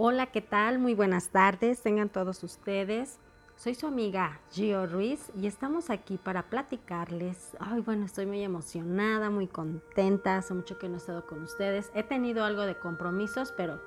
[0.00, 0.78] Hola, ¿qué tal?
[0.78, 3.18] Muy buenas tardes, tengan todos ustedes.
[3.56, 7.56] Soy su amiga Gio Ruiz y estamos aquí para platicarles.
[7.58, 10.36] Ay, bueno, estoy muy emocionada, muy contenta.
[10.36, 11.90] Hace mucho que no he estado con ustedes.
[11.96, 13.82] He tenido algo de compromisos, pero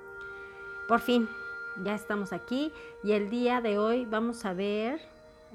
[0.89, 1.29] por fin
[1.81, 2.73] ya estamos aquí
[3.05, 4.99] y el día de hoy vamos a ver,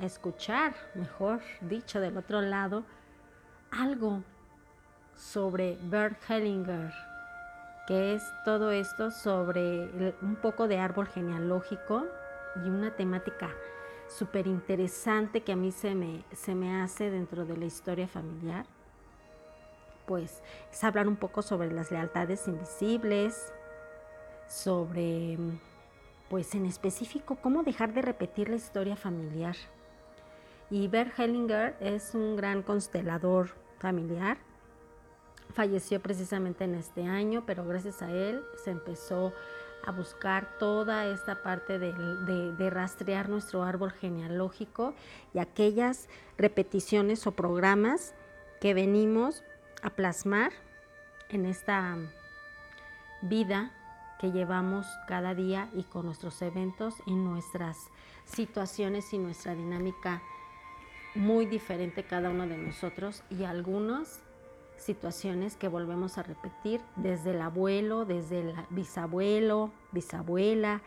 [0.00, 2.82] a escuchar, mejor dicho, del otro lado,
[3.70, 4.23] algo
[5.16, 6.95] sobre Bert Hellinger
[7.87, 12.06] que es todo esto sobre un poco de árbol genealógico
[12.56, 13.51] y una temática
[14.09, 18.66] súper interesante que a mí se me, se me hace dentro de la historia familiar.
[20.06, 20.42] Pues
[20.73, 23.52] es hablar un poco sobre las lealtades invisibles,
[24.48, 25.39] sobre,
[26.28, 29.56] pues en específico, cómo dejar de repetir la historia familiar.
[30.70, 34.39] Y Bert Hellinger es un gran constelador familiar
[35.55, 39.32] falleció precisamente en este año, pero gracias a él se empezó
[39.86, 44.94] a buscar toda esta parte de, rastrear nuestro árbol genealógico
[45.33, 48.14] y aquellas repeticiones o programas
[48.61, 49.44] que venimos
[49.83, 50.53] a plasmar
[51.28, 51.97] en esta
[53.22, 53.72] vida
[54.19, 57.77] que llevamos cada día y con nuestros eventos y nuestras
[58.25, 60.22] situaciones y nuestra dinámica
[61.14, 64.20] muy diferente cada uno de nosotros y algunos
[64.77, 70.82] situaciones que volvemos a repetir desde el abuelo, desde el bisabuelo, bisabuela,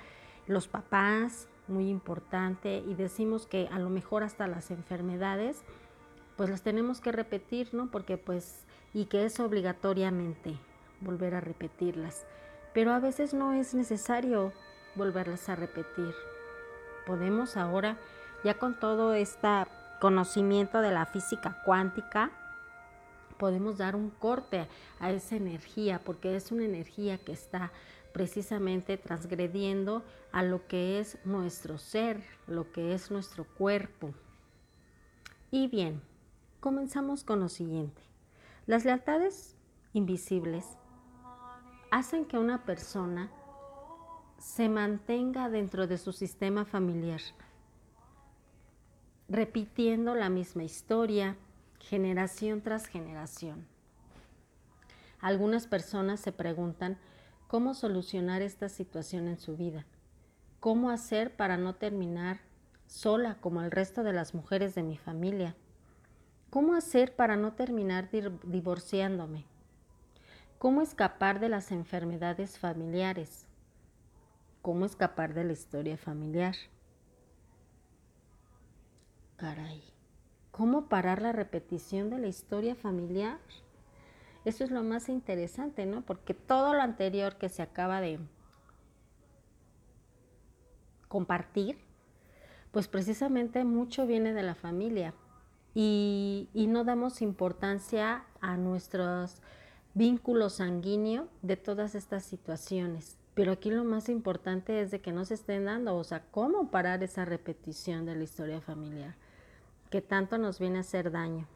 [0.48, 5.64] los papás, muy importante, y decimos que a lo mejor hasta las enfermedades,
[6.36, 7.92] pues las tenemos que repetir, ¿no?
[7.92, 10.58] Porque pues, y que es obligatoriamente
[11.02, 12.26] volver a repetirlas.
[12.74, 14.54] Pero a veces no es necesario
[14.96, 16.14] volverlas a repetir.
[17.06, 17.98] Podemos ahora,
[18.44, 19.48] ya con todo este
[20.00, 22.32] conocimiento de la física cuántica,
[23.40, 24.68] podemos dar un corte
[25.00, 27.72] a esa energía, porque es una energía que está
[28.14, 34.14] precisamente transgrediendo a lo que es nuestro ser, lo que es nuestro cuerpo.
[35.50, 36.02] Y bien,
[36.60, 38.02] comenzamos con lo siguiente.
[38.68, 39.56] Las lealtades
[39.94, 40.66] invisibles
[41.92, 43.32] hacen que una persona
[44.38, 47.22] se mantenga dentro de su sistema familiar,
[49.28, 51.36] repitiendo la misma historia,
[51.80, 53.66] generación tras generación.
[55.22, 56.98] Algunas personas se preguntan
[57.48, 59.86] cómo solucionar esta situación en su vida,
[60.60, 62.40] cómo hacer para no terminar
[62.88, 65.56] sola como el resto de las mujeres de mi familia,
[66.50, 69.46] cómo hacer para no terminar divorciándome,
[70.58, 73.46] cómo escapar de las enfermedades familiares,
[74.62, 76.56] cómo escapar de la historia familiar.
[79.38, 79.99] Caray.
[80.60, 83.40] ¿Cómo parar la repetición de la historia familiar?
[84.44, 86.02] Eso es lo más interesante, ¿no?
[86.02, 88.20] Porque todo lo anterior que se acaba de
[91.08, 91.78] compartir,
[92.74, 95.14] pues precisamente mucho viene de la familia
[95.74, 99.42] y, no damos importancia a nuestros
[99.94, 103.18] vínculos sanguíneos de todas estas situaciones.
[103.34, 106.70] Pero aquí lo más importante es de que no se estén dando, o sea, cómo
[106.70, 109.16] parar esa repetición de la historia familiar
[109.90, 111.48] que tanto nos viene a hacer daño.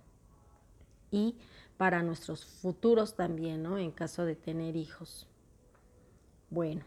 [1.11, 1.35] Y
[1.77, 3.77] para nuestros futuros también, ¿no?
[3.77, 5.27] En caso de tener hijos.
[6.49, 6.83] Bueno,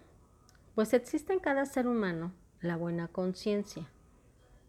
[0.75, 3.89] pues existe en cada ser humano la buena conciencia.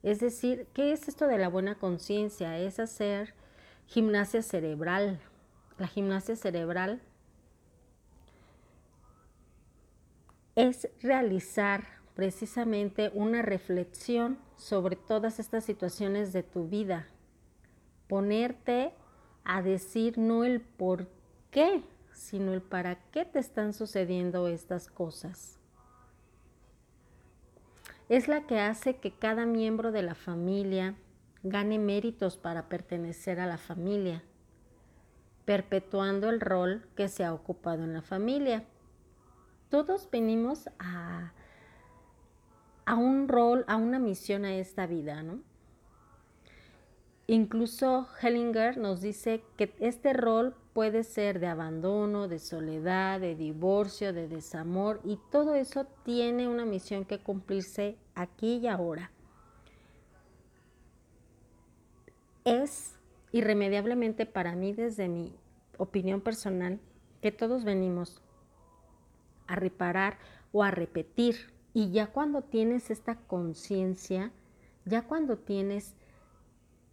[0.03, 2.57] Es decir, ¿qué es esto de la buena conciencia?
[2.57, 3.33] Es hacer
[3.87, 5.19] gimnasia cerebral.
[5.77, 7.01] La gimnasia cerebral
[10.55, 17.05] es realizar precisamente una reflexión sobre todas estas situaciones de tu vida.
[18.07, 18.91] Ponerte
[19.44, 21.07] a decir no el por
[21.51, 21.83] qué,
[22.13, 25.59] sino el para qué te están sucediendo estas cosas.
[28.09, 30.95] Es la que hace que cada miembro de la familia
[31.44, 34.23] gane méritos para pertenecer a la familia,
[35.45, 38.63] perpetuando el rol que se ha ocupado en la familia.
[39.69, 41.34] Todos venimos a
[42.87, 45.41] a un rol, a una misión a esta vida, ¿no?
[47.28, 54.13] Incluso Hellinger nos dice que este rol puede ser de abandono, de soledad, de divorcio,
[54.13, 59.11] de desamor y todo eso tiene una misión que cumplirse aquí y ahora.
[62.45, 62.95] Es
[63.33, 65.35] irremediablemente para mí desde mi
[65.78, 66.79] opinión personal
[67.22, 68.22] que todos venimos
[69.47, 70.17] a reparar
[70.53, 74.32] o a repetir y ya cuando tienes esta conciencia,
[74.85, 75.94] ya cuando tienes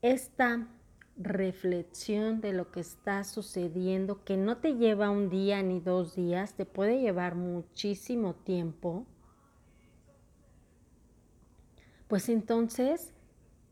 [0.02, 0.68] esta
[1.16, 6.52] reflexión de lo que está sucediendo, que no te lleva un día ni dos días,
[6.52, 9.06] te puede llevar muchísimo tiempo,
[12.06, 13.14] pues entonces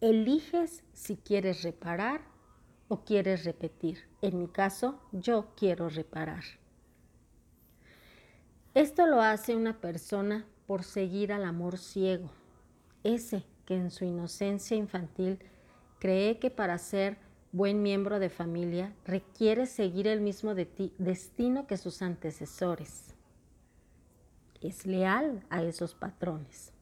[0.00, 2.22] eliges si quieres reparar
[2.88, 3.98] o quieres repetir.
[4.22, 6.44] En mi caso, yo quiero reparar.
[8.72, 12.30] Esto lo hace una persona por seguir al amor ciego,
[13.04, 15.38] ese que en su inocencia infantil
[15.98, 17.18] cree que para ser
[17.52, 23.14] buen miembro de familia requiere seguir el mismo destino que sus antecesores.
[24.60, 26.72] Es leal a esos patrones.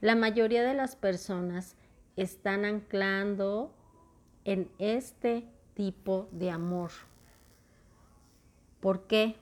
[0.00, 1.76] La mayoría de las personas
[2.16, 3.72] están anclando
[4.44, 6.90] en este tipo de amor.
[8.80, 9.36] ¿Por qué?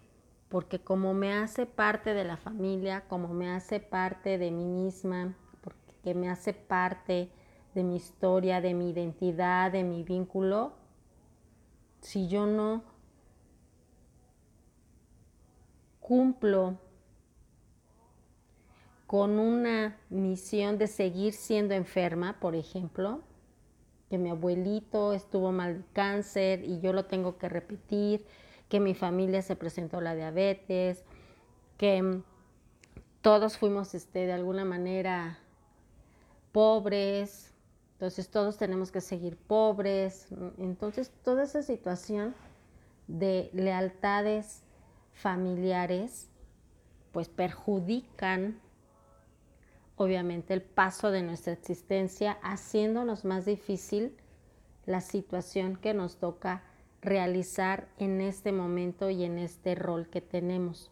[0.57, 5.37] Porque como me hace parte de la familia, como me hace parte de mí misma,
[5.61, 7.29] porque me hace parte
[7.75, 10.73] de mi historia, de mi identidad, de mi vínculo,
[12.01, 12.85] si yo no
[16.01, 16.79] cumplo
[19.07, 23.21] con una misión de seguir siendo enferma, por ejemplo,
[24.09, 28.25] que mi abuelito estuvo mal de cáncer y yo lo tengo que repetir,
[28.69, 31.05] que mi familia se presentó la diabetes,
[31.79, 32.23] que
[33.21, 35.39] todos fuimos este, de alguna manera
[36.53, 37.53] pobres,
[37.97, 40.29] entonces todos tenemos que seguir pobres.
[40.59, 42.35] Entonces toda esa situación
[43.09, 44.63] de lealtades
[45.15, 46.29] familiares
[47.13, 48.61] pues perjudican
[49.97, 54.15] obviamente el paso de nuestra existencia, haciéndonos más difícil
[54.85, 56.63] la situación que nos toca
[57.07, 60.91] realizar en este momento y en este rol que tenemos.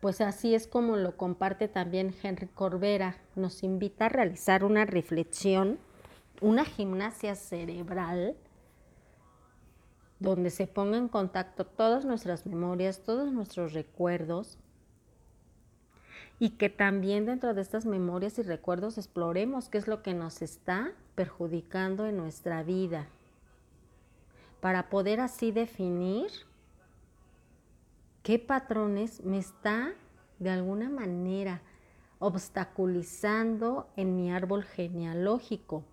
[0.00, 3.16] Pues así es como lo comparte también Henry Corbera.
[3.34, 5.78] Nos invita a realizar una reflexión,
[6.40, 8.36] una gimnasia cerebral,
[10.20, 14.58] donde se ponga en contacto todas nuestras memorias, todos nuestros recuerdos,
[16.38, 20.42] y que también dentro de estas memorias y recuerdos exploremos qué es lo que nos
[20.42, 23.08] está perjudicando en nuestra vida,
[24.60, 26.30] para poder así definir
[28.22, 29.94] qué patrones me está
[30.38, 31.62] de alguna manera
[32.18, 35.84] obstaculizando en mi árbol genealógico.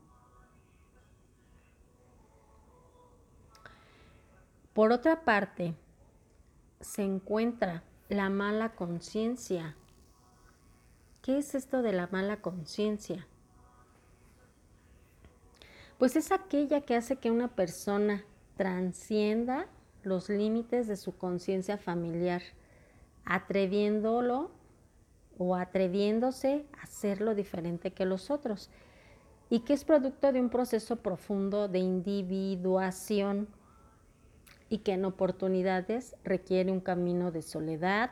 [4.74, 5.76] Por otra parte,
[6.82, 9.76] se encuentra la mala conciencia.
[11.22, 13.26] ¿Qué es esto de la mala conciencia?
[15.98, 19.68] Pues es aquella que hace que una persona transcienda
[20.04, 22.42] los límites de su conciencia familiar,
[23.26, 24.52] atreviéndolo
[25.38, 28.70] o atreviéndose a hacerlo diferente que los otros,
[29.50, 33.48] y que es producto de un proceso profundo de individuación
[34.70, 38.12] y que en oportunidades requiere un camino de soledad,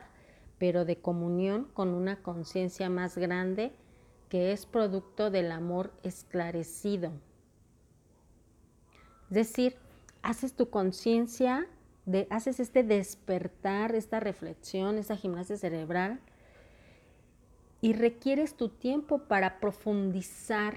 [0.58, 3.72] pero de comunión con una conciencia más grande
[4.28, 7.10] que es producto del amor esclarecido.
[9.30, 9.76] Es decir,
[10.24, 11.68] haces tu conciencia
[12.30, 16.20] haces este despertar, esta reflexión, esta gimnasia cerebral
[17.80, 20.74] y requieres tu tiempo para profundizar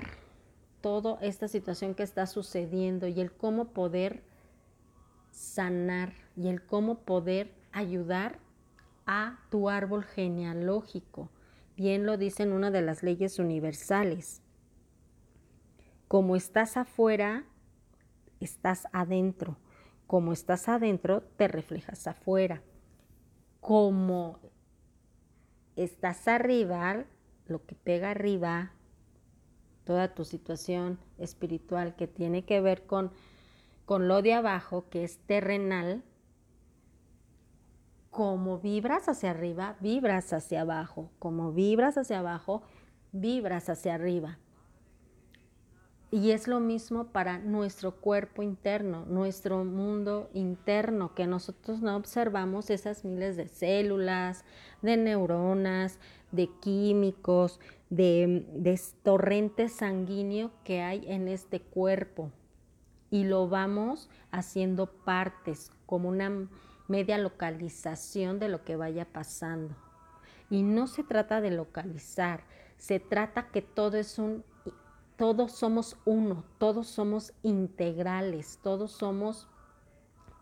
[0.81, 4.23] toda esta situación que está sucediendo y el cómo poder
[5.31, 8.39] sanar y el cómo poder ayudar
[9.05, 11.29] a tu árbol genealógico.
[11.75, 14.41] Bien lo dice en una de las leyes universales.
[16.07, 17.45] Como estás afuera,
[18.39, 19.57] estás adentro.
[20.05, 22.61] Como estás adentro, te reflejas afuera.
[23.59, 24.39] Como
[25.75, 27.05] estás arriba,
[27.45, 28.71] lo que pega arriba,
[29.83, 33.11] toda tu situación espiritual que tiene que ver con,
[33.85, 36.03] con lo de abajo, que es terrenal,
[38.09, 41.11] como vibras hacia arriba, vibras hacia abajo.
[41.19, 42.63] Como vibras hacia abajo,
[43.11, 44.39] vibras hacia arriba.
[46.09, 52.69] Y es lo mismo para nuestro cuerpo interno, nuestro mundo interno, que nosotros no observamos
[52.69, 54.45] esas miles de células,
[54.81, 55.99] de neuronas,
[56.31, 57.59] de químicos,
[57.89, 62.31] de, de torrente sanguíneo que hay en este cuerpo.
[63.11, 66.47] Y lo vamos haciendo partes, como una
[66.87, 69.75] media localización de lo que vaya pasando.
[70.49, 72.45] Y no se trata de localizar,
[72.77, 74.45] se trata que todo es un
[75.17, 79.47] todos somos uno, todos somos integrales, todos somos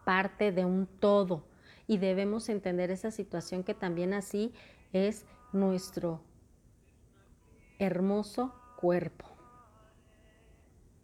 [0.04, 1.46] parte de un todo
[1.88, 4.54] y debemos entender esa situación que también así
[4.92, 6.22] es nuestro
[7.80, 9.26] hermoso cuerpo.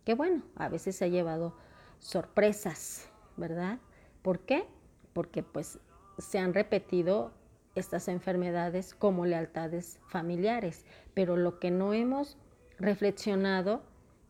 [0.06, 1.56] Que bueno, a veces se ha llevado
[2.00, 3.80] sorpresas, ¿verdad?
[4.22, 4.66] ¿Por qué?
[5.14, 5.80] Porque pues
[6.18, 7.32] se han repetido
[7.76, 10.86] estas enfermedades como lealtades familiares.
[11.14, 12.38] Pero lo que no hemos
[12.82, 13.82] reflexionado,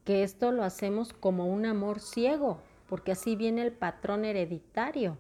[0.05, 5.17] que esto lo hacemos como un amor ciego, porque así viene el patrón hereditario.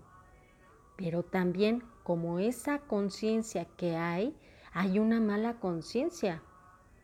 [0.97, 4.35] Pero también como esa conciencia que hay,
[4.73, 6.41] hay una mala conciencia,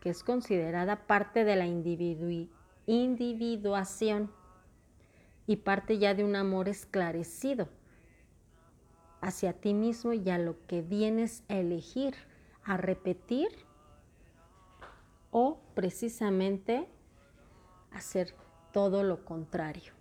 [0.01, 1.65] que es considerada parte de la
[2.85, 4.31] individuación
[5.47, 7.69] y parte ya de un amor esclarecido
[9.21, 12.15] hacia ti mismo y a lo que vienes a elegir,
[12.63, 13.66] a repetir
[15.31, 16.87] o precisamente
[17.91, 18.33] hacer
[18.71, 19.93] todo lo contrario.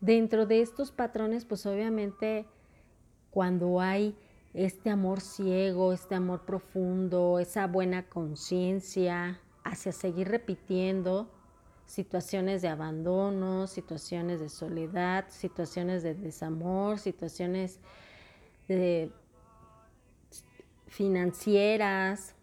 [0.00, 2.46] Dentro de estos patrones, pues obviamente
[3.30, 4.16] cuando hay
[4.52, 11.28] este amor ciego, este amor profundo, esa buena conciencia hacia seguir repitiendo,
[11.86, 17.80] situaciones de abandono, situaciones de soledad, situaciones de desamor, situaciones
[18.68, 19.10] de
[20.86, 22.34] financieras,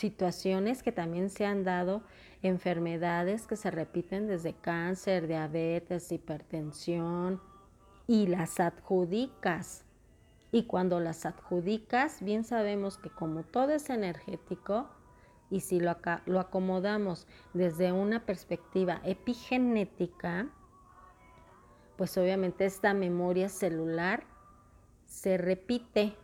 [0.00, 2.02] situaciones que también se han dado,
[2.42, 7.40] enfermedades que se repiten desde cáncer, diabetes, hipertensión,
[8.06, 9.84] y las adjudicas.
[10.50, 14.88] Y cuando las adjudicas, bien sabemos que como todo es energético,
[15.50, 20.48] y si lo, lo acomodamos desde una perspectiva epigenética,
[21.96, 24.24] pues obviamente esta memoria celular
[25.06, 26.16] se repite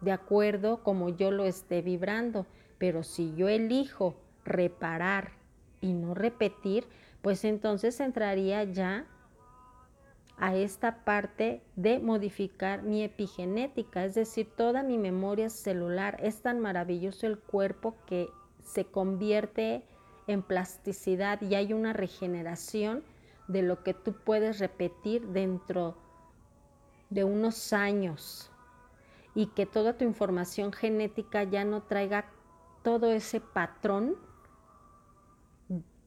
[0.00, 2.46] de acuerdo como yo lo esté vibrando.
[2.78, 5.32] Pero si yo elijo reparar
[5.80, 6.86] y no repetir,
[7.22, 9.06] pues entonces entraría ya
[10.38, 16.18] a esta parte de modificar mi epigenética, es decir, toda mi memoria celular.
[16.22, 18.28] Es tan maravilloso el cuerpo que
[18.62, 19.82] se convierte
[20.26, 23.02] en plasticidad y hay una regeneración
[23.48, 25.96] de lo que tú puedes repetir dentro
[27.10, 28.50] de unos años
[29.34, 32.26] y que toda tu información genética ya no traiga
[32.86, 34.14] todo ese patrón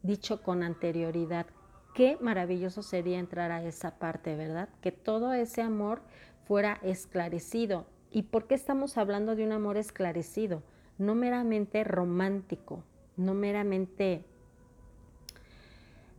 [0.01, 1.45] dicho con anterioridad,
[1.93, 4.69] Qué maravilloso sería entrar a esa parte, ¿verdad?
[4.79, 6.01] Que todo ese amor
[6.47, 7.85] fuera esclarecido.
[8.09, 10.63] ¿Y por qué estamos hablando de un amor esclarecido?
[10.97, 12.85] No meramente romántico,
[13.17, 14.23] no meramente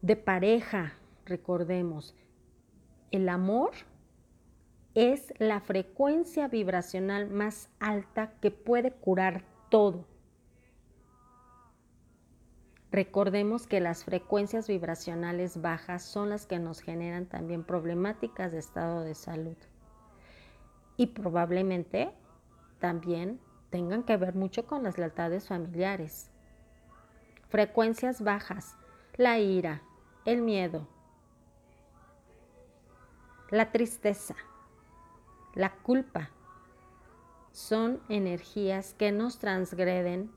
[0.02, 0.92] de pareja,
[1.24, 2.14] recordemos.
[3.10, 3.70] El amor
[4.94, 10.09] es la frecuencia vibracional más alta que puede curar todo.
[12.92, 19.02] Recordemos que las frecuencias vibracionales bajas son las que nos generan también problemáticas de estado
[19.02, 19.56] de salud.
[20.96, 22.10] Y probablemente
[22.80, 26.30] también tengan que ver mucho con las lealtades familiares.
[27.48, 28.74] Frecuencias bajas,
[29.16, 29.82] la ira,
[30.24, 30.88] el miedo,
[33.50, 34.34] la tristeza,
[35.54, 36.30] la culpa,
[37.52, 40.30] son energías que nos transgreden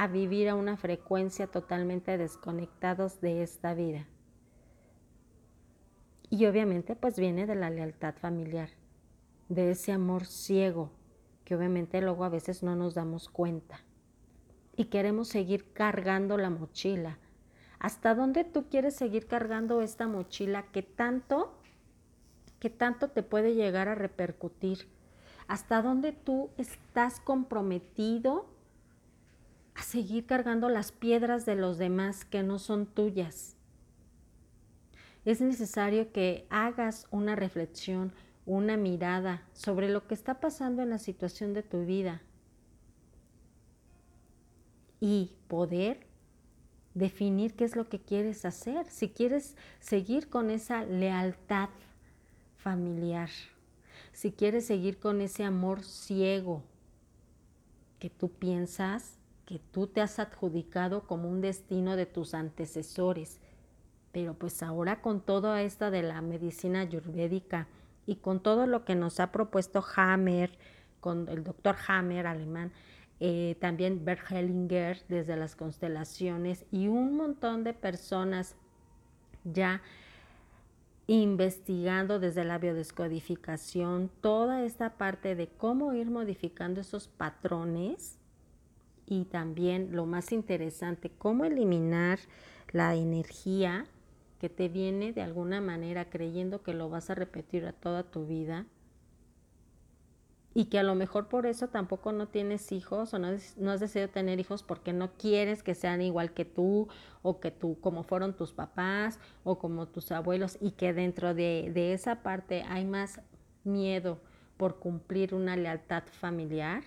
[0.00, 4.06] a vivir a una frecuencia totalmente desconectados de esta vida.
[6.30, 8.70] Y obviamente pues viene de la lealtad familiar,
[9.50, 10.90] de ese amor ciego
[11.44, 13.80] que obviamente luego a veces no nos damos cuenta.
[14.74, 17.18] Y queremos seguir cargando la mochila.
[17.78, 21.52] ¿Hasta dónde tú quieres seguir cargando esta mochila que tanto,
[22.78, 24.88] tanto te puede llegar a repercutir?
[25.46, 28.46] ¿Hasta dónde tú estás comprometido
[29.80, 33.56] a seguir cargando las piedras de los demás que no son tuyas.
[35.24, 38.12] Es necesario que hagas una reflexión,
[38.44, 42.20] una mirada sobre lo que está pasando en la situación de tu vida
[45.00, 46.06] y poder
[46.92, 51.70] definir qué es lo que quieres hacer, si quieres seguir con esa lealtad
[52.58, 53.30] familiar,
[54.12, 56.62] si quieres seguir con ese amor ciego
[57.98, 59.19] que tú piensas
[59.50, 63.40] que tú te has adjudicado como un destino de tus antecesores.
[64.12, 67.66] Pero pues ahora con todo esto de la medicina ayurvédica
[68.06, 70.56] y con todo lo que nos ha propuesto Hammer,
[71.00, 72.70] con el doctor Hammer alemán,
[73.18, 78.54] eh, también Bert Hellinger desde las constelaciones y un montón de personas
[79.42, 79.82] ya
[81.08, 88.19] investigando desde la biodescodificación toda esta parte de cómo ir modificando esos patrones
[89.10, 92.20] y también lo más interesante, cómo eliminar
[92.70, 93.86] la energía
[94.38, 98.24] que te viene de alguna manera creyendo que lo vas a repetir a toda tu
[98.24, 98.66] vida
[100.54, 103.80] y que a lo mejor por eso tampoco no tienes hijos o no, no, has
[103.80, 106.86] decidido tener hijos porque no quieres que sean igual que tú
[107.22, 111.72] o que tú, como fueron tus papás o como tus abuelos y que dentro de,
[111.74, 113.20] de esa parte hay más
[113.64, 114.20] miedo
[114.56, 116.84] por cumplir una lealtad familiar,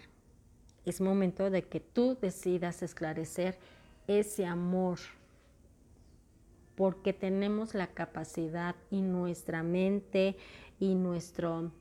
[0.86, 3.58] es momento de que tú decidas esclarecer
[4.08, 5.00] ese amor
[6.76, 10.36] porque tenemos la capacidad y nuestra mente
[10.80, 11.72] y nuestro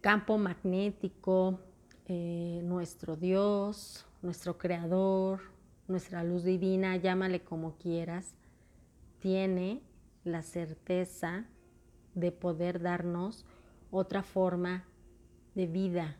[0.00, 1.58] campo magnético,
[2.06, 5.40] eh, nuestro Dios, nuestro Creador,
[5.88, 8.34] nuestra luz divina, llámale como quieras,
[9.20, 9.80] tiene
[10.24, 11.46] la certeza
[12.14, 13.44] de poder darnos
[13.90, 14.84] otra forma
[15.54, 16.16] de vida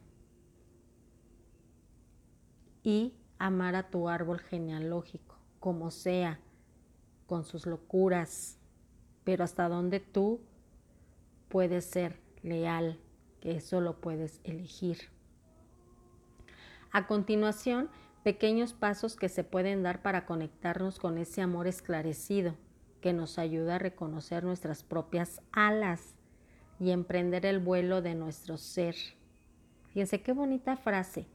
[2.86, 6.38] y amar a tu árbol genealógico, como sea,
[7.26, 8.58] con sus locuras,
[9.24, 10.40] pero hasta donde tú
[11.48, 13.00] puedes ser leal
[13.42, 14.98] eso lo puedes elegir.
[16.92, 17.88] A continuación,
[18.22, 22.54] pequeños pasos que se pueden dar para conectarnos con ese amor esclarecido
[23.00, 26.14] que nos ayuda a reconocer nuestras propias alas
[26.78, 28.94] y emprender el vuelo de nuestro ser.
[29.88, 31.26] Fíjense qué bonita frase.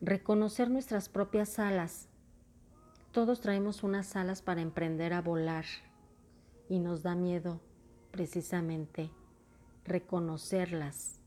[0.00, 2.08] Reconocer nuestras propias alas.
[3.12, 5.64] Todos traemos unas alas para emprender a volar
[6.68, 7.60] y nos da miedo
[8.10, 9.10] precisamente
[9.84, 11.20] reconocerlas.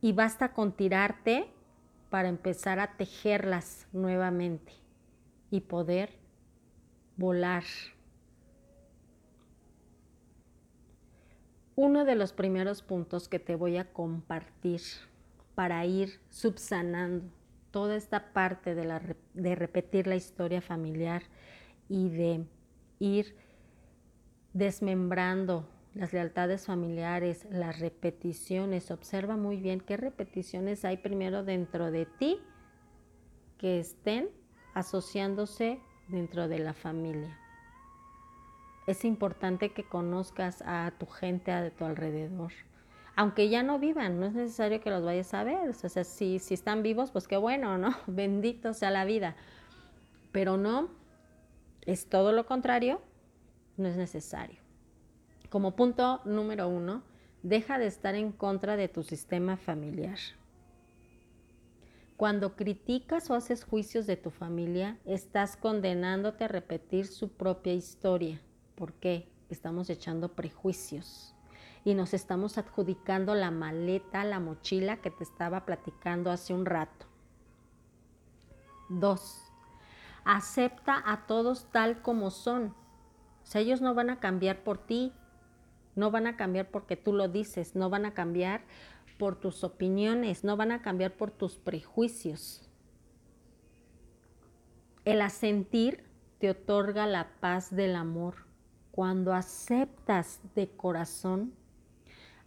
[0.00, 1.50] Y basta con tirarte
[2.10, 4.72] para empezar a tejerlas nuevamente
[5.50, 6.10] y poder
[7.16, 7.64] volar.
[11.76, 14.82] Uno de los primeros puntos que te voy a compartir
[15.62, 17.24] para ir subsanando
[17.70, 21.22] toda esta parte de, de repetir la historia familiar
[21.88, 22.44] y de
[22.98, 23.36] ir
[24.54, 28.90] desmembrando las lealtades familiares, las repeticiones.
[28.90, 32.40] Observa muy bien qué repeticiones hay primero dentro de ti
[33.56, 34.30] que estén
[34.74, 35.78] asociándose
[36.08, 37.38] dentro de la familia.
[38.88, 42.50] Es importante que conozcas a tu gente a tu alrededor.
[43.14, 45.68] Aunque ya no vivan, no es necesario que los vayas a ver.
[45.68, 47.94] O sea, si, si están vivos, pues qué bueno, ¿no?
[48.06, 49.36] Bendito sea la vida.
[50.32, 50.88] Pero no,
[51.82, 53.02] es todo lo contrario,
[53.76, 54.60] no es necesario.
[55.50, 57.02] Como punto número uno,
[57.42, 60.18] deja de estar en contra de tu sistema familiar.
[62.16, 68.40] Cuando criticas o haces juicios de tu familia, estás condenándote a repetir su propia historia.
[68.74, 69.28] ¿Por qué?
[69.50, 71.34] Estamos echando prejuicios
[71.84, 77.06] y nos estamos adjudicando la maleta, la mochila que te estaba platicando hace un rato.
[78.88, 79.42] Dos,
[80.24, 82.74] acepta a todos tal como son.
[83.42, 85.12] O sea, ellos no van a cambiar por ti,
[85.96, 88.62] no van a cambiar porque tú lo dices, no van a cambiar
[89.18, 92.68] por tus opiniones, no van a cambiar por tus prejuicios.
[95.04, 96.04] El asentir
[96.38, 98.46] te otorga la paz del amor.
[98.92, 101.54] Cuando aceptas de corazón,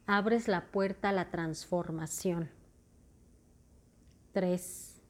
[0.08, 2.50] abres la puerta a la transformación.
[4.34, 5.02] 3.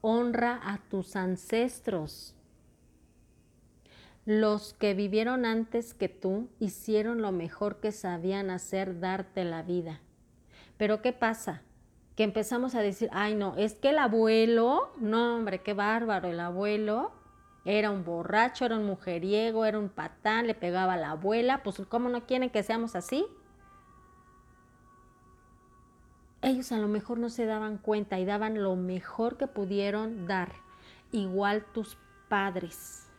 [0.00, 2.34] Honra a tus ancestros.
[4.24, 10.00] Los que vivieron antes que tú hicieron lo mejor que sabían hacer, darte la vida.
[10.76, 11.62] Pero ¿qué pasa?
[12.16, 16.40] Que empezamos a decir, ay no, es que el abuelo, no hombre, qué bárbaro, el
[16.40, 17.12] abuelo
[17.64, 21.80] era un borracho, era un mujeriego, era un patán, le pegaba a la abuela, pues
[21.88, 23.24] ¿cómo no quieren que seamos así?
[26.40, 30.52] Ellos a lo mejor no se daban cuenta y daban lo mejor que pudieron dar,
[31.12, 31.96] igual tus
[32.28, 33.12] padres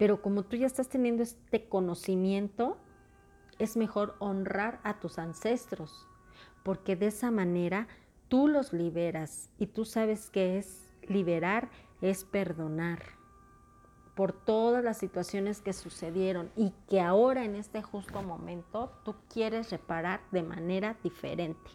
[0.00, 2.78] pero como tú ya estás teniendo este conocimiento,
[3.58, 6.08] es mejor honrar a tus ancestros,
[6.62, 7.86] porque de esa manera
[8.28, 11.68] tú los liberas y tú sabes que es liberar,
[12.00, 13.19] es perdonar
[14.14, 19.70] por todas las situaciones que sucedieron y que ahora en este justo momento tú quieres
[19.70, 21.70] reparar de manera diferente.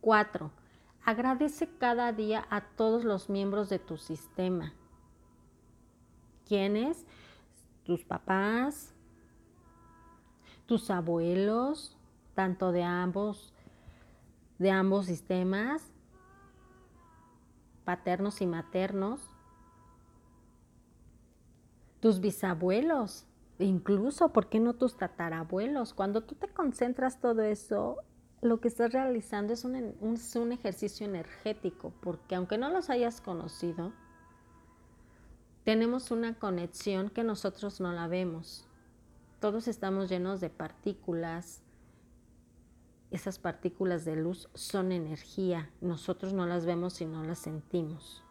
[0.00, 0.50] Cuatro,
[1.04, 4.74] agradece cada día a todos los miembros de tu sistema
[6.46, 7.06] ¿Quiénes?
[7.84, 8.94] Tus papás,
[10.66, 11.96] tus abuelos,
[12.34, 13.52] tanto de ambos,
[14.58, 15.82] de ambos sistemas,
[17.84, 19.20] paternos y maternos,
[22.04, 23.24] tus bisabuelos,
[23.58, 25.94] incluso, ¿por qué no tus tatarabuelos?
[25.94, 27.96] Cuando tú te concentras todo eso,
[28.42, 33.94] lo que estás realizando es un, un ejercicio energético, porque aunque no los hayas conocido,
[35.64, 38.68] tenemos una conexión que nosotros no la vemos.
[39.40, 41.62] todos estamos llenos de partículas.
[43.10, 45.70] Esas partículas de luz son energía.
[45.80, 48.23] Nosotros no las vemos y no las sentimos.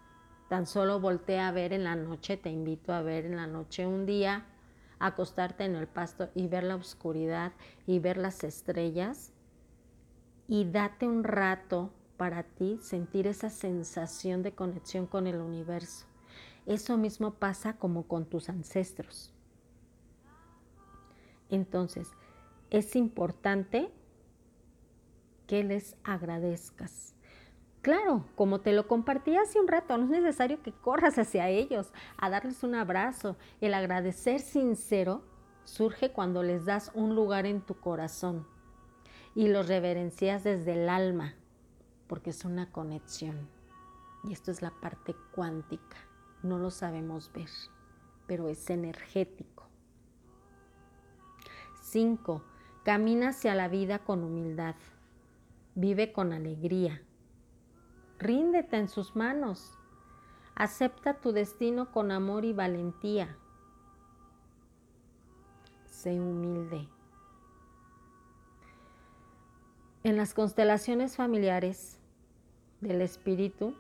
[0.54, 3.88] Tan solo voltea a ver en la noche, te invito a ver en la noche
[3.88, 4.46] un día,
[5.00, 7.54] acostarte en el pasto y ver la oscuridad
[7.88, 9.34] y ver las estrellas
[10.48, 16.06] y date un rato para ti sentir esa sensación de conexión con el universo.
[16.68, 19.34] Eso mismo pasa como con tus ancestros.
[21.50, 22.10] Entonces,
[22.70, 23.92] es importante
[25.48, 27.13] que les agradezcas.
[27.84, 31.92] Claro, como te lo compartí hace un rato, no es necesario que corras hacia ellos
[32.16, 33.36] a darles un abrazo.
[33.60, 35.22] El agradecer sincero
[35.66, 38.48] surge cuando les das un lugar en tu corazón
[39.36, 41.34] y los reverencias desde el alma,
[42.08, 43.50] porque es una conexión.
[44.24, 45.98] Y esto es la parte cuántica.
[46.42, 47.50] No lo sabemos ver,
[48.28, 49.68] pero es energético.
[51.82, 52.42] 5.
[52.86, 54.76] Camina hacia la vida con humildad.
[55.76, 57.02] Vive con alegría.
[58.24, 59.78] Ríndete en sus manos.
[60.56, 63.36] Acepta tu destino con amor y valentía.
[65.88, 66.88] Sé humilde.
[70.06, 72.00] En las constelaciones familiares
[72.80, 73.76] del espíritu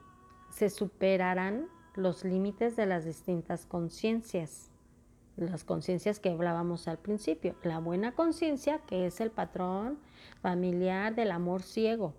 [0.49, 4.71] se superarán los límites de las distintas conciencias.
[5.37, 7.55] Las conciencias que hablábamos al principio.
[7.63, 9.99] La buena conciencia, que es el patrón
[10.41, 12.13] familiar del amor ciego.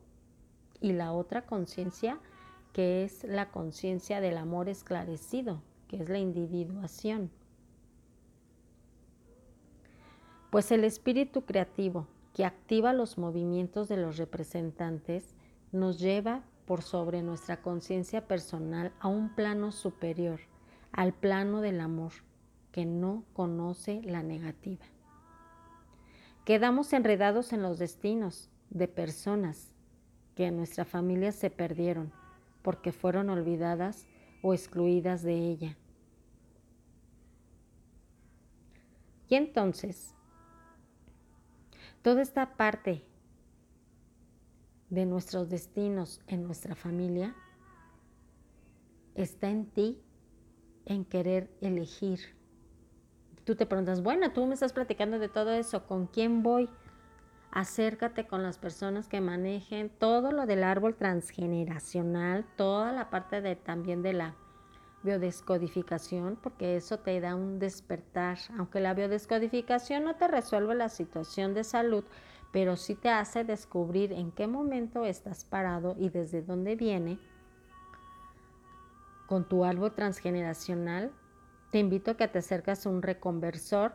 [0.85, 2.19] Y la otra conciencia,
[2.75, 7.31] que es la conciencia del amor esclarecido, que es la individuación.
[10.51, 15.35] Pues el espíritu creativo que activa los movimientos de los representantes
[15.73, 20.41] nos lleva por sobre nuestra conciencia personal a un plano superior,
[20.93, 22.13] al plano del amor,
[22.73, 24.85] que no conoce la negativa.
[26.45, 29.74] Quedamos enredados en los destinos de personas
[30.35, 32.13] que en nuestra familia se perdieron
[32.63, 34.07] porque fueron olvidadas
[34.43, 35.77] o excluidas de ella.
[39.29, 40.15] Y entonces
[42.05, 43.03] Toda esta parte
[44.91, 47.35] de nuestros destinos en nuestra familia
[49.15, 50.03] está en ti,
[50.85, 52.21] en querer elegir.
[53.45, 56.69] Tú te preguntas, bueno, tú me estás platicando de todo eso, ¿con quién voy?
[57.55, 63.55] Acércate con las personas que manejen todo lo del árbol transgeneracional, toda la parte de,
[63.55, 64.35] también de la
[65.05, 71.55] biodescodificación, porque eso te da un despertar, aunque la biodescodificación no te resuelve la situación
[71.55, 72.03] de salud,
[72.51, 77.21] pero sí te hace descubrir en qué momento estás parado y desde dónde viene
[79.29, 81.13] con tu árbol transgeneracional.
[81.71, 83.95] Te invito a que te acercas a un reconversor,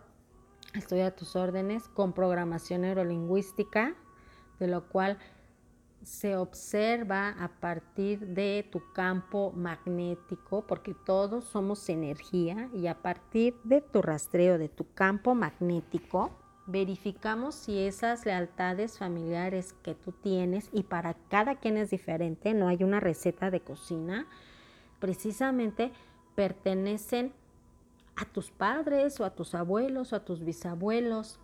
[0.73, 3.95] estoy a tus órdenes, con programación neurolingüística,
[4.59, 5.17] de lo cual
[6.03, 13.55] se observa a partir de tu campo magnético, porque todos somos energía, y a partir
[13.63, 16.31] de tu rastreo de tu campo magnético,
[16.67, 22.67] verificamos si esas lealtades familiares que tú tienes, y para cada quien es diferente, no
[22.67, 24.27] hay una receta de cocina,
[24.99, 25.91] precisamente
[26.35, 27.33] pertenecen
[28.19, 31.39] a tus padres o a tus abuelos o a tus bisabuelos,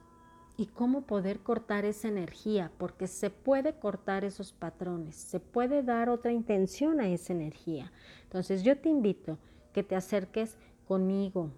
[0.57, 6.09] y cómo poder cortar esa energía, porque se puede cortar esos patrones, se puede dar
[6.09, 7.91] otra intención a esa energía.
[8.23, 9.38] Entonces yo te invito
[9.73, 10.57] que te acerques
[10.88, 11.51] conmigo,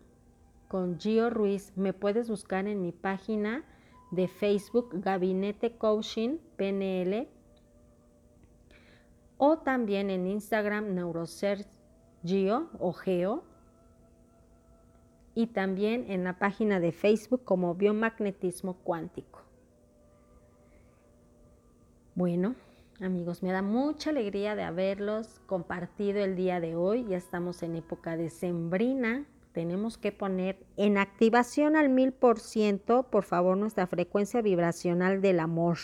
[0.68, 1.72] con Gio Ruiz.
[1.76, 3.64] Me puedes buscar en mi página
[4.12, 7.28] de Facebook Gabinete Coaching PNL
[9.38, 11.68] o también en Instagram Neurosearch
[12.24, 13.44] Gio o Geo
[15.38, 19.44] y también en la página de Facebook como Biomagnetismo Cuántico.
[22.16, 22.56] Bueno,
[23.00, 27.06] amigos, me da mucha alegría de haberlos compartido el día de hoy.
[27.08, 29.28] Ya estamos en época de sembrina.
[29.52, 35.40] Tenemos que poner en activación al mil por ciento, por favor, nuestra frecuencia vibracional del
[35.40, 35.78] amor.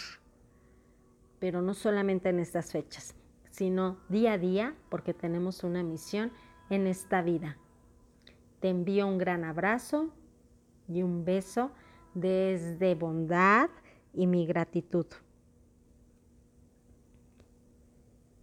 [1.37, 3.13] Pero no solamente en estas fechas,
[3.51, 6.31] sino día a día, porque tenemos una misión
[6.71, 7.59] en esta vida.
[8.63, 10.07] Te envío un gran abrazo
[10.87, 11.71] y un beso
[12.13, 13.69] desde bondad
[14.13, 15.05] y mi gratitud.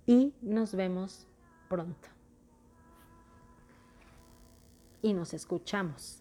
[0.04, 1.26] Y nos vemos
[1.70, 2.11] pronto.
[5.00, 6.19] Y nos escuchamos.